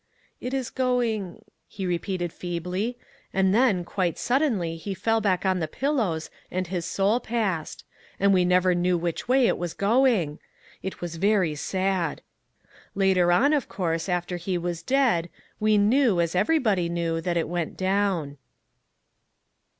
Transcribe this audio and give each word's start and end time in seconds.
"'It 0.39 0.51
is 0.51 0.71
going' 0.71 1.45
he 1.67 1.85
repeated 1.85 2.33
feebly 2.33 2.97
and 3.31 3.53
then, 3.53 3.83
quite 3.85 4.17
suddenly 4.17 4.75
he 4.75 4.95
fell 4.95 5.21
back 5.21 5.45
on 5.45 5.59
the 5.59 5.67
pillows 5.67 6.31
and 6.49 6.65
his 6.65 6.87
soul 6.87 7.19
passed. 7.19 7.85
And 8.19 8.33
we 8.33 8.43
never 8.43 8.73
knew 8.73 8.97
which 8.97 9.27
way 9.27 9.45
it 9.45 9.59
was 9.59 9.75
going. 9.75 10.39
It 10.81 11.01
was 11.01 11.17
very 11.17 11.53
sad. 11.53 12.23
Later 12.95 13.31
on, 13.31 13.53
of 13.53 13.69
course, 13.69 14.09
after 14.09 14.37
he 14.37 14.57
was 14.57 14.81
dead, 14.81 15.29
we 15.59 15.77
knew, 15.77 16.19
as 16.19 16.33
everybody 16.33 16.89
knew, 16.89 17.21
that 17.21 17.37
it 17.37 17.47
went 17.47 17.77
down." 17.77 18.37